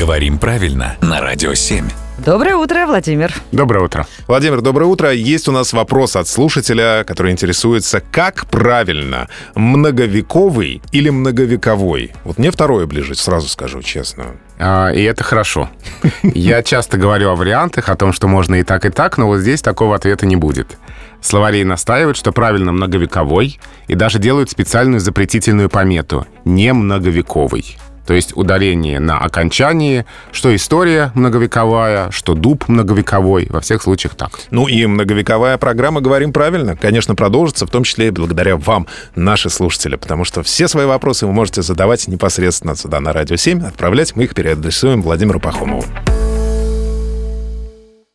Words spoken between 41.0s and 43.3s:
вы можете задавать непосредственно сюда на